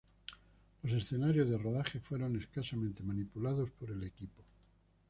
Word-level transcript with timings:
Los 0.81 0.93
escenarios 0.93 1.51
de 1.51 1.59
rodaje 1.59 1.99
fueron 1.99 2.35
escasamente 2.35 3.03
manipulados 3.03 3.69
por 3.69 3.91
el 3.91 4.01
equipo. 4.03 4.41